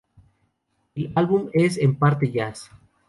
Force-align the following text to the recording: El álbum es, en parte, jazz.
El 0.95 1.11
álbum 1.13 1.51
es, 1.53 1.77
en 1.77 1.95
parte, 1.95 2.31
jazz. 2.31 2.71